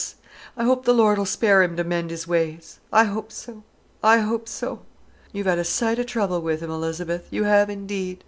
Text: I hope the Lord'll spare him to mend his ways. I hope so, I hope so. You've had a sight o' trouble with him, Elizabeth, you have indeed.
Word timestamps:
I 0.57 0.63
hope 0.63 0.85
the 0.85 0.95
Lord'll 0.95 1.25
spare 1.27 1.61
him 1.61 1.77
to 1.77 1.83
mend 1.83 2.09
his 2.09 2.27
ways. 2.27 2.79
I 2.91 3.03
hope 3.03 3.31
so, 3.31 3.61
I 4.01 4.17
hope 4.17 4.47
so. 4.49 4.79
You've 5.31 5.45
had 5.45 5.59
a 5.59 5.63
sight 5.63 5.99
o' 5.99 6.03
trouble 6.03 6.41
with 6.41 6.61
him, 6.61 6.71
Elizabeth, 6.71 7.27
you 7.29 7.43
have 7.43 7.69
indeed. 7.69 8.17